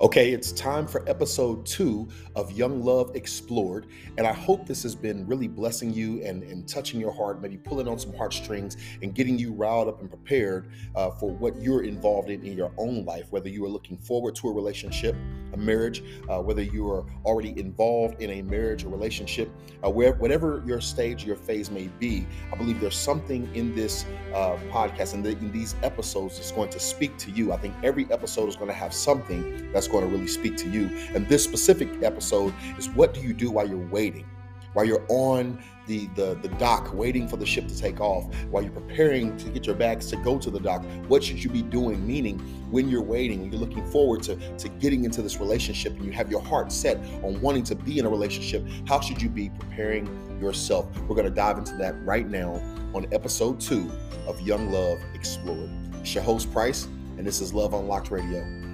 [0.00, 3.88] Okay, it's time for episode two of Young Love Explored.
[4.16, 7.56] And I hope this has been really blessing you and, and touching your heart, maybe
[7.56, 11.82] pulling on some heartstrings and getting you riled up and prepared uh, for what you're
[11.82, 15.16] involved in in your own life, whether you are looking forward to a relationship,
[15.52, 19.50] a marriage, uh, whether you are already involved in a marriage or relationship,
[19.84, 22.24] uh, where, whatever your stage, your phase may be.
[22.52, 26.70] I believe there's something in this uh, podcast and the, in these episodes that's going
[26.70, 27.52] to speak to you.
[27.52, 30.68] I think every episode is going to have something that's going to really speak to
[30.68, 30.90] you.
[31.14, 34.26] And this specific episode is what do you do while you're waiting?
[34.74, 38.62] While you're on the, the, the dock waiting for the ship to take off, while
[38.62, 41.62] you're preparing to get your bags to go to the dock, what should you be
[41.62, 42.06] doing?
[42.06, 42.38] Meaning,
[42.70, 46.12] when you're waiting, when you're looking forward to, to getting into this relationship and you
[46.12, 49.50] have your heart set on wanting to be in a relationship, how should you be
[49.50, 50.06] preparing
[50.40, 50.86] yourself?
[51.08, 52.52] We're going to dive into that right now
[52.94, 53.90] on episode two
[54.26, 55.70] of Young Love Explored.
[55.94, 56.84] It's your host, Price,
[57.16, 58.67] and this is Love Unlocked Radio.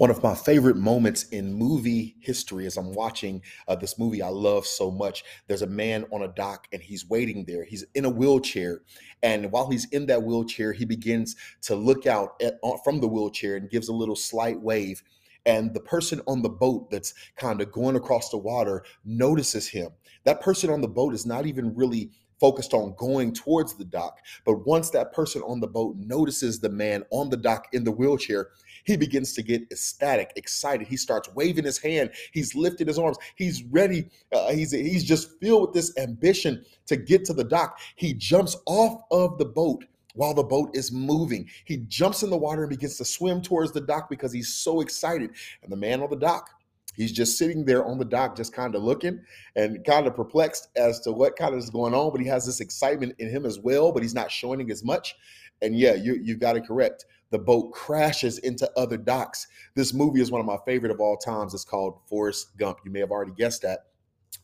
[0.00, 4.30] One of my favorite moments in movie history as I'm watching uh, this movie I
[4.30, 5.24] love so much.
[5.46, 7.64] There's a man on a dock and he's waiting there.
[7.64, 8.80] He's in a wheelchair.
[9.22, 13.56] And while he's in that wheelchair, he begins to look out at, from the wheelchair
[13.56, 15.02] and gives a little slight wave.
[15.44, 19.90] And the person on the boat that's kind of going across the water notices him.
[20.24, 24.18] That person on the boat is not even really focused on going towards the dock.
[24.46, 27.92] But once that person on the boat notices the man on the dock in the
[27.92, 28.48] wheelchair,
[28.84, 30.86] he begins to get ecstatic, excited.
[30.86, 32.10] He starts waving his hand.
[32.32, 33.18] He's lifting his arms.
[33.36, 34.06] He's ready.
[34.32, 37.78] Uh, he's he's just filled with this ambition to get to the dock.
[37.96, 41.48] He jumps off of the boat while the boat is moving.
[41.64, 44.80] He jumps in the water and begins to swim towards the dock because he's so
[44.80, 45.30] excited.
[45.62, 46.50] And the man on the dock,
[46.96, 49.20] he's just sitting there on the dock, just kind of looking
[49.56, 52.10] and kind of perplexed as to what kind of is going on.
[52.10, 54.84] But he has this excitement in him as well, but he's not showing it as
[54.84, 55.14] much.
[55.62, 59.46] And yeah, you you got it correct the boat crashes into other docks.
[59.74, 61.54] This movie is one of my favorite of all times.
[61.54, 62.78] It's called Forrest Gump.
[62.84, 63.86] You may have already guessed that.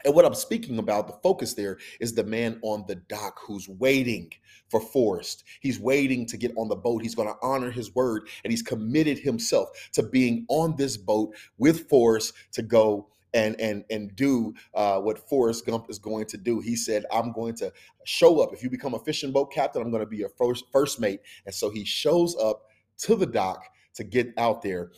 [0.04, 3.68] And what I'm speaking about, the focus there is the man on the dock who's
[3.68, 4.30] waiting
[4.68, 5.44] for Forrest.
[5.60, 7.02] He's waiting to get on the boat.
[7.02, 11.34] He's going to honor his word and he's committed himself to being on this boat
[11.58, 16.38] with Forrest to go and and and do uh, what Forrest Gump is going to
[16.38, 16.58] do.
[16.60, 17.72] He said, "I'm going to
[18.04, 18.52] show up.
[18.52, 21.20] If you become a fishing boat captain, I'm going to be your first first mate."
[21.44, 22.62] And so he shows up
[22.98, 23.62] to the dock
[23.94, 24.90] to get out there.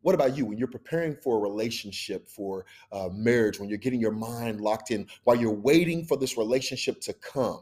[0.00, 4.00] What about you when you're preparing for a relationship, for uh, marriage, when you're getting
[4.00, 7.60] your mind locked in, while you're waiting for this relationship to come?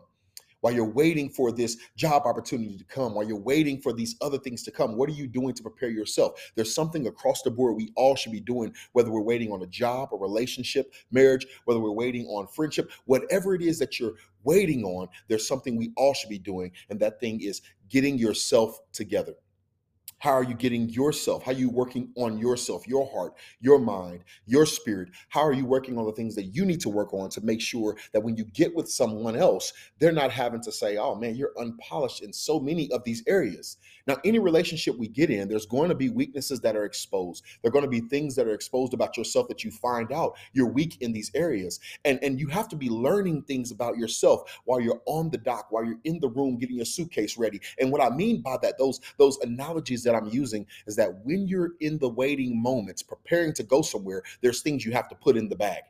[0.63, 4.39] While you're waiting for this job opportunity to come, while you're waiting for these other
[4.39, 6.53] things to come, what are you doing to prepare yourself?
[6.55, 9.67] There's something across the board we all should be doing, whether we're waiting on a
[9.67, 14.15] job, a relationship, marriage, whether we're waiting on friendship, whatever it is that you're
[14.45, 16.73] waiting on, there's something we all should be doing.
[16.89, 19.35] And that thing is getting yourself together.
[20.23, 21.43] How are you getting yourself?
[21.43, 25.09] How are you working on yourself, your heart, your mind, your spirit?
[25.31, 27.61] How are you working on the things that you need to work on to make
[27.61, 31.35] sure that when you get with someone else, they're not having to say, oh man,
[31.35, 33.79] you're unpolished in so many of these areas.
[34.07, 37.45] Now, any relationship we get in, there's going to be weaknesses that are exposed.
[37.63, 40.37] There are going to be things that are exposed about yourself that you find out
[40.53, 41.81] you're weak in these areas.
[42.05, 45.67] And, and you have to be learning things about yourself while you're on the dock,
[45.71, 47.61] while you're in the room getting your suitcase ready.
[47.79, 51.47] And what I mean by that, those, those analogies that I'm using is that when
[51.47, 55.37] you're in the waiting moments, preparing to go somewhere, there's things you have to put
[55.37, 55.83] in the bag.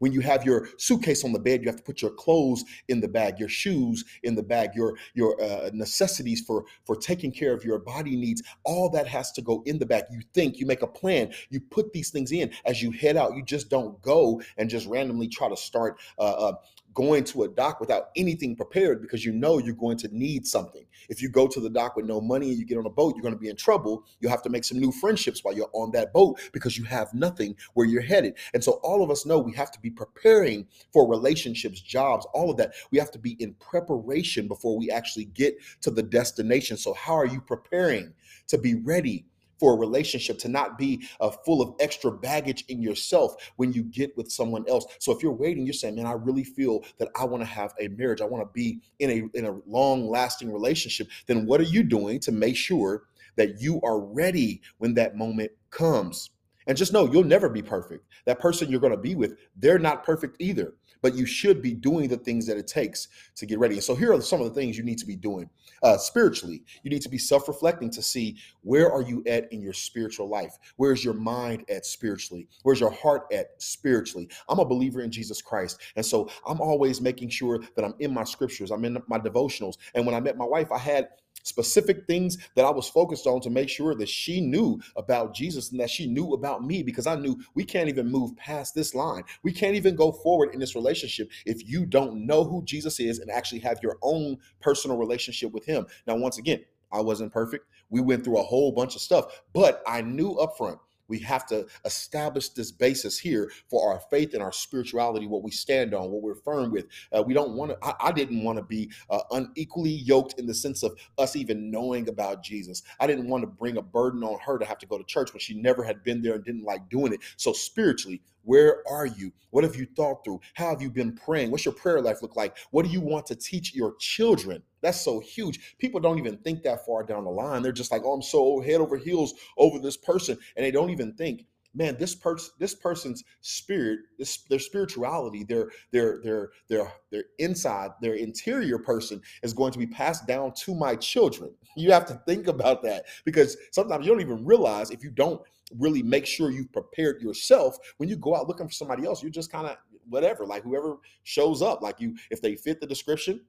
[0.00, 3.00] When you have your suitcase on the bed, you have to put your clothes in
[3.00, 7.54] the bag, your shoes in the bag, your your uh, necessities for for taking care
[7.54, 8.42] of your body needs.
[8.64, 10.04] All that has to go in the bag.
[10.10, 13.36] You think, you make a plan, you put these things in as you head out.
[13.36, 16.52] You just don't go and just randomly try to start uh, uh,
[16.94, 20.84] going to a dock without anything prepared because you know you're going to need something.
[21.08, 23.14] If you go to the dock with no money and you get on a boat,
[23.14, 24.04] you're going to be in trouble.
[24.20, 27.12] You'll have to make some new friendships while you're on that boat because you have
[27.14, 28.34] nothing where you're headed.
[28.54, 32.50] And so all of us know we have to be preparing for relationships, jobs, all
[32.50, 32.74] of that.
[32.90, 36.76] We have to be in preparation before we actually get to the destination.
[36.76, 38.12] So how are you preparing
[38.48, 39.26] to be ready
[39.60, 43.84] for a relationship to not be uh, full of extra baggage in yourself when you
[43.84, 44.86] get with someone else.
[44.98, 47.74] So if you're waiting, you're saying, "Man, I really feel that I want to have
[47.78, 48.20] a marriage.
[48.20, 51.82] I want to be in a in a long lasting relationship." Then what are you
[51.82, 53.04] doing to make sure
[53.36, 56.30] that you are ready when that moment comes?
[56.70, 58.06] And just know you'll never be perfect.
[58.26, 60.74] That person you're going to be with, they're not perfect either.
[61.02, 63.74] But you should be doing the things that it takes to get ready.
[63.74, 65.50] And so here are some of the things you need to be doing
[65.82, 66.62] uh, spiritually.
[66.84, 70.56] You need to be self-reflecting to see where are you at in your spiritual life.
[70.76, 72.46] Where's your mind at spiritually?
[72.62, 74.28] Where's your heart at spiritually?
[74.48, 78.14] I'm a believer in Jesus Christ, and so I'm always making sure that I'm in
[78.14, 78.70] my scriptures.
[78.70, 79.74] I'm in my devotionals.
[79.96, 81.08] And when I met my wife, I had
[81.42, 85.70] specific things that I was focused on to make sure that she knew about Jesus
[85.70, 88.94] and that she knew about me because I knew we can't even move past this
[88.94, 89.22] line.
[89.42, 93.18] We can't even go forward in this relationship if you don't know who Jesus is
[93.18, 95.86] and actually have your own personal relationship with him.
[96.06, 97.66] Now, once again, I wasn't perfect.
[97.88, 100.78] We went through a whole bunch of stuff, but I knew upfront
[101.10, 105.50] we have to establish this basis here for our faith and our spirituality, what we
[105.50, 106.86] stand on, what we're firm with.
[107.12, 110.46] Uh, we don't want to, I, I, didn't want to be uh, unequally yoked in
[110.46, 112.82] the sense of us even knowing about Jesus.
[113.00, 115.32] I didn't want to bring a burden on her to have to go to church
[115.32, 117.20] when she never had been there and didn't like doing it.
[117.36, 119.32] So, spiritually, where are you?
[119.50, 120.40] What have you thought through?
[120.54, 121.50] How have you been praying?
[121.50, 122.56] What's your prayer life look like?
[122.70, 124.62] What do you want to teach your children?
[124.82, 125.76] That's so huge.
[125.78, 127.62] People don't even think that far down the line.
[127.62, 130.90] They're just like, "Oh, I'm so head over heels over this person," and they don't
[130.90, 136.92] even think, "Man, this person, this person's spirit, this their spirituality, their their their their
[137.10, 141.92] their inside, their interior person is going to be passed down to my children." You
[141.92, 145.40] have to think about that because sometimes you don't even realize if you don't
[145.78, 149.30] really make sure you've prepared yourself when you go out looking for somebody else you're
[149.30, 149.76] just kind of
[150.08, 153.40] whatever like whoever shows up like you if they fit the description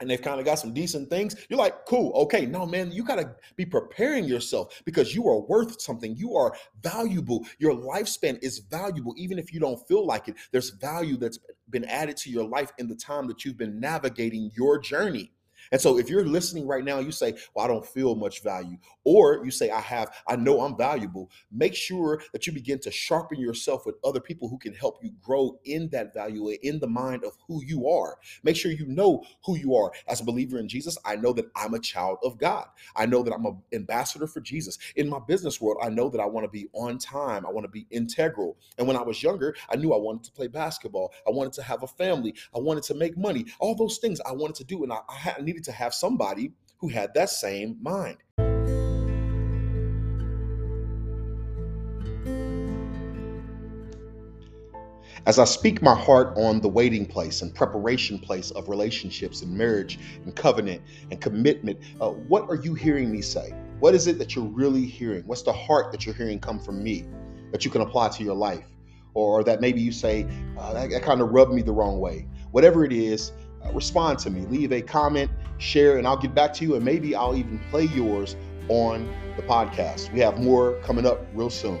[0.00, 3.04] and they've kind of got some decent things, you're like, cool, okay, no, man, you
[3.04, 6.16] got to be preparing yourself because you are worth something.
[6.16, 7.46] You are valuable.
[7.58, 10.36] Your lifespan is valuable, even if you don't feel like it.
[10.50, 11.38] There's value that's
[11.70, 15.32] been added to your life in the time that you've been navigating your journey.
[15.72, 18.78] And so if you're listening right now, you say, Well, I don't feel much value,
[19.04, 22.90] or you say, I have, I know I'm valuable, make sure that you begin to
[22.92, 26.86] sharpen yourself with other people who can help you grow in that value, in the
[26.86, 28.18] mind of who you are.
[28.44, 29.92] Make sure you know who you are.
[30.08, 32.66] As a believer in Jesus, I know that I'm a child of God.
[32.96, 34.78] I know that I'm an ambassador for Jesus.
[34.96, 37.64] In my business world, I know that I want to be on time, I want
[37.64, 38.56] to be integral.
[38.78, 41.62] And when I was younger, I knew I wanted to play basketball, I wanted to
[41.62, 44.82] have a family, I wanted to make money, all those things I wanted to do.
[44.82, 45.00] And I,
[45.38, 48.18] I needed needed to have somebody who had that same mind.
[55.24, 59.56] As I speak my heart on the waiting place and preparation place of relationships and
[59.56, 60.82] marriage and covenant
[61.12, 63.54] and commitment, uh, what are you hearing me say?
[63.78, 65.22] What is it that you're really hearing?
[65.26, 67.06] What's the heart that you're hearing come from me
[67.52, 68.66] that you can apply to your life?
[69.14, 70.26] Or that maybe you say,
[70.58, 72.26] uh, that, that kind of rubbed me the wrong way.
[72.50, 73.30] Whatever it is,
[73.64, 74.40] Uh, respond to me.
[74.46, 76.74] Leave a comment, share, and I'll get back to you.
[76.74, 78.36] And maybe I'll even play yours
[78.68, 80.12] on the podcast.
[80.12, 81.80] We have more coming up real soon.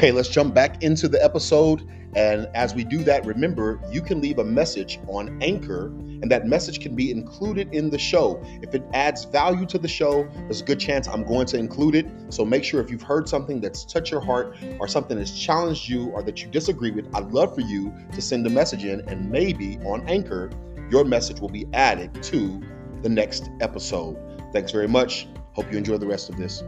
[0.00, 1.86] Okay, let's jump back into the episode.
[2.16, 6.46] And as we do that, remember you can leave a message on Anchor, and that
[6.46, 8.42] message can be included in the show.
[8.62, 11.96] If it adds value to the show, there's a good chance I'm going to include
[11.96, 12.06] it.
[12.30, 15.86] So make sure if you've heard something that's touched your heart or something that's challenged
[15.86, 19.06] you or that you disagree with, I'd love for you to send a message in,
[19.06, 20.48] and maybe on Anchor,
[20.90, 22.58] your message will be added to
[23.02, 24.16] the next episode.
[24.54, 25.28] Thanks very much.
[25.52, 26.62] Hope you enjoy the rest of this.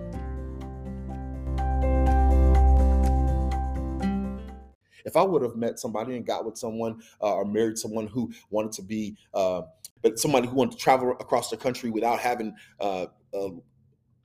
[5.05, 8.33] If I would have met somebody and got with someone uh, or married someone who
[8.51, 9.63] wanted to be, uh,
[10.03, 13.49] but somebody who wanted to travel across the country without having uh, a,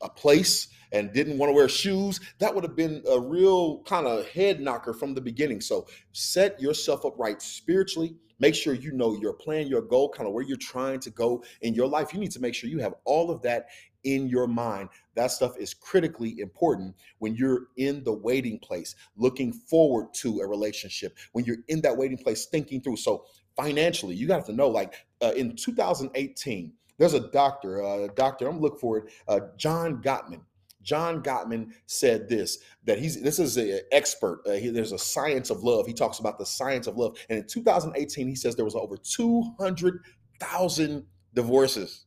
[0.02, 4.08] a place and didn't want to wear shoes, that would have been a real kind
[4.08, 5.62] of head knocker from the beginning.
[5.62, 8.16] So set yourself up right spiritually.
[8.40, 11.44] Make sure you know your plan, your goal, kind of where you're trying to go
[11.62, 12.14] in your life.
[12.14, 13.68] You need to make sure you have all of that
[14.08, 14.88] in your mind.
[15.16, 20.48] That stuff is critically important when you're in the waiting place, looking forward to a
[20.48, 22.98] relationship, when you're in that waiting place, thinking through.
[22.98, 28.48] So, financially, you got to know like uh, in 2018, there's a doctor, uh, doctor,
[28.48, 30.42] I'm looking for it, uh, John Gottman.
[30.82, 34.42] John Gottman said this that he's this is an expert.
[34.48, 35.86] Uh, he, there's a science of love.
[35.86, 37.18] He talks about the science of love.
[37.30, 42.07] And in 2018, he says there was over 200,000 divorces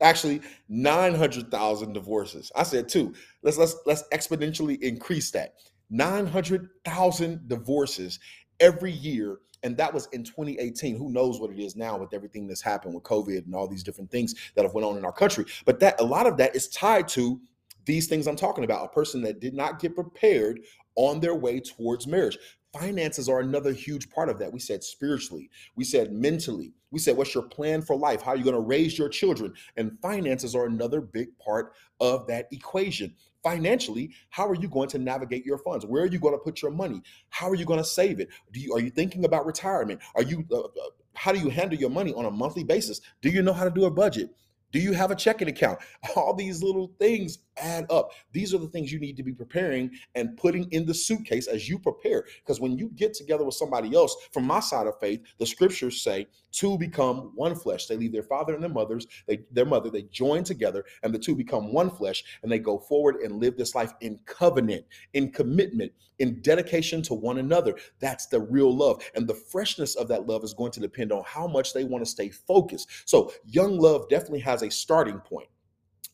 [0.00, 2.52] actually 900,000 divorces.
[2.54, 3.14] I said two.
[3.42, 5.54] Let's let's let's exponentially increase that.
[5.90, 8.18] 900,000 divorces
[8.60, 12.46] every year and that was in 2018 who knows what it is now with everything
[12.46, 15.12] that's happened with covid and all these different things that have went on in our
[15.12, 15.44] country.
[15.64, 17.40] But that a lot of that is tied to
[17.84, 18.84] these things i'm talking about.
[18.84, 20.60] A person that did not get prepared
[20.96, 22.38] on their way towards marriage.
[22.72, 24.52] Finances are another huge part of that.
[24.52, 25.48] We said spiritually.
[25.74, 28.22] We said mentally We said, what's your plan for life?
[28.22, 29.54] How are you going to raise your children?
[29.76, 33.14] And finances are another big part of that equation.
[33.42, 35.86] Financially, how are you going to navigate your funds?
[35.86, 37.02] Where are you going to put your money?
[37.30, 38.28] How are you going to save it?
[38.52, 40.00] Do you are you thinking about retirement?
[40.16, 40.68] Are you uh, uh
[41.14, 43.00] how do you handle your money on a monthly basis?
[43.22, 44.30] Do you know how to do a budget?
[44.70, 45.78] Do you have a checking account?
[46.16, 48.12] All these little things add up.
[48.32, 51.68] These are the things you need to be preparing and putting in the suitcase as
[51.68, 52.24] you prepare.
[52.40, 56.02] Because when you get together with somebody else, from my side of faith, the scriptures
[56.02, 57.86] say two become one flesh.
[57.86, 61.18] They leave their father and their mothers, they their mother, they join together, and the
[61.18, 65.30] two become one flesh, and they go forward and live this life in covenant, in
[65.30, 67.74] commitment, in dedication to one another.
[68.00, 69.02] That's the real love.
[69.14, 72.04] And the freshness of that love is going to depend on how much they want
[72.04, 72.88] to stay focused.
[73.08, 75.48] So young love definitely has a starting point.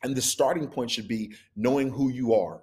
[0.05, 2.63] And the starting point should be knowing who you are,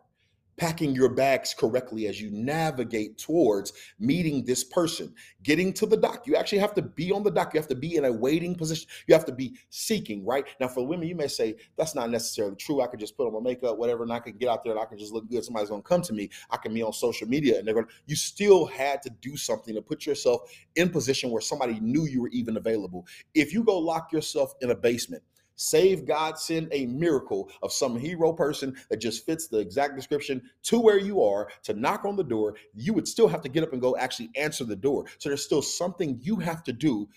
[0.57, 6.27] packing your bags correctly as you navigate towards meeting this person, getting to the dock.
[6.27, 7.55] You actually have to be on the dock.
[7.55, 8.88] You have to be in a waiting position.
[9.07, 10.45] You have to be seeking, right?
[10.60, 12.79] Now, for women, you may say, that's not necessarily true.
[12.81, 14.79] I could just put on my makeup, whatever, and I can get out there and
[14.79, 15.43] I can just look good.
[15.43, 16.29] Somebody's going to come to me.
[16.51, 19.36] I can be on social media and they're going to, you still had to do
[19.36, 20.41] something to put yourself
[20.75, 23.07] in position where somebody knew you were even available.
[23.33, 25.24] If you go lock yourself in a basement,
[25.55, 30.41] Save God send a miracle of some hero person that just fits the exact description
[30.63, 32.55] to where you are to knock on the door.
[32.74, 35.05] You would still have to get up and go actually answer the door.
[35.20, 37.08] So there's still something you have to do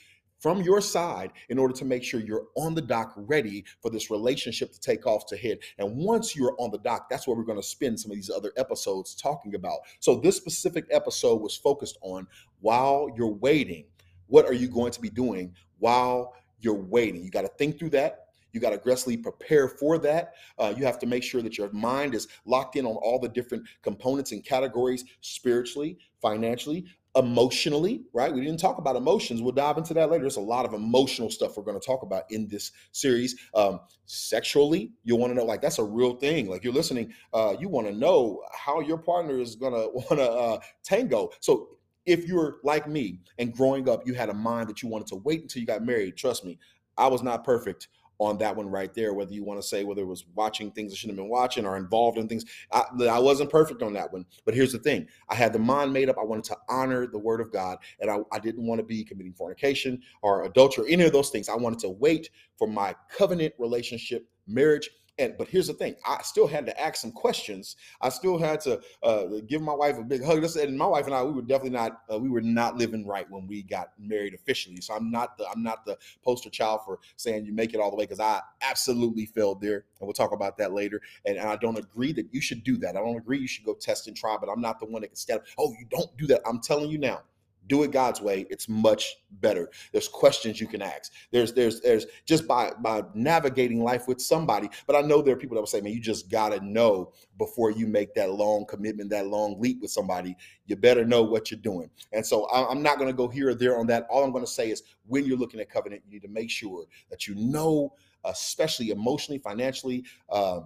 [0.45, 4.11] from your side in order to make sure you're on the dock ready for this
[4.11, 5.64] relationship to take off to hit.
[5.79, 8.29] And once you're on the dock, that's where we're going to spend some of these
[8.29, 9.79] other episodes talking about.
[10.00, 12.26] So this specific episode was focused on
[12.61, 13.87] while you're waiting,
[14.26, 17.25] what are you going to be doing while you're waiting?
[17.25, 18.24] You got to think through that.
[18.55, 20.35] You got to aggressively prepare for that.
[20.59, 23.29] Uh, you have to make sure that your mind is locked in on all the
[23.29, 28.33] different components and categories spiritually, financially, emotionally, right?
[28.33, 29.41] We didn't talk about emotions.
[29.41, 30.23] We'll dive into that later.
[30.23, 33.37] There's a lot of emotional stuff we're going to talk about in this series.
[33.55, 36.49] Um, sexually, you want to know, like, that's a real thing.
[36.49, 40.09] Like, you're listening, uh, you want to know how your partner is going to want
[40.11, 41.31] to uh, tango.
[41.41, 41.69] So,
[42.07, 45.17] if you're like me and growing up, you had a mind that you wanted to
[45.17, 46.17] wait until you got married.
[46.17, 46.59] Trust me,
[46.99, 47.89] I was not perfect
[48.25, 49.12] on that one right there.
[49.14, 51.66] Whether you want to say whether it was watching things I shouldn't have been watching
[51.66, 54.26] or involved in things, I, I, wasn't perfect on that one.
[54.45, 56.16] But here's the thing: I had the mind made up.
[56.19, 59.04] I wanted to honor the word of God, and I, I didn't want to be
[59.04, 61.49] committing fornication or adultery, or any of those things.
[61.49, 66.23] I wanted to wait for my covenant relationship, marriage and but here's the thing: I
[66.23, 67.76] still had to ask some questions.
[68.00, 70.44] I still had to uh, give my wife a big hug.
[70.44, 73.30] And my wife and I, we were definitely not uh, we were not living right
[73.30, 74.80] when we got married officially.
[74.80, 77.90] So I'm not the I'm not the poster child for saying you make it all
[77.90, 81.00] the way because I absolutely failed there, and we'll talk about that later.
[81.25, 82.97] And, and I don't agree that you should do that.
[82.97, 84.37] I don't agree you should go test and try.
[84.38, 85.47] But I'm not the one that can step.
[85.59, 86.42] Oh, you don't do that.
[86.47, 87.23] I'm telling you now
[87.66, 89.71] do it God's way, it's much better.
[89.92, 91.12] There's questions you can ask.
[91.30, 94.68] There's there's there's just by by navigating life with somebody.
[94.87, 97.71] But I know there are people that will say, man, you just gotta know before
[97.71, 100.37] you make that long commitment, that long leap with somebody.
[100.66, 101.90] You better know what you're doing.
[102.12, 104.06] And so I'm not gonna go here or there on that.
[104.11, 106.85] All I'm gonna say is when you're looking at covenant, you need to make sure
[107.11, 107.94] that you know,
[108.25, 110.61] especially emotionally, financially, uh,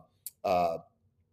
[0.45, 0.79] uh,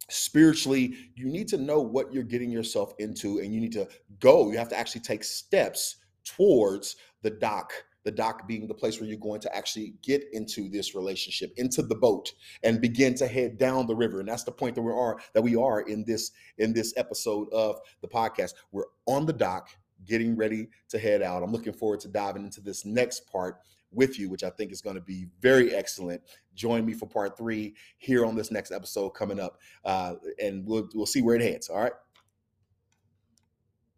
[0.09, 3.87] spiritually you need to know what you're getting yourself into and you need to
[4.19, 4.51] go.
[4.51, 7.73] You have to actually take steps towards the dock
[8.05, 11.81] the dock being the place where you're going to actually get into this relationship into
[11.81, 12.31] the boat
[12.63, 14.19] and begin to head down the river.
[14.19, 17.51] And that's the point that we are that we are in this in this episode
[17.51, 18.53] of the podcast.
[18.71, 19.69] We're on the dock
[20.05, 21.41] getting ready to head out.
[21.41, 23.57] I'm looking forward to diving into this next part
[23.95, 26.21] with you, which I think is going to be very excellent.
[26.53, 30.87] Join me for part three here on this next episode coming up, uh, and we'll
[30.93, 31.69] we'll see where it heads.
[31.69, 31.93] All right.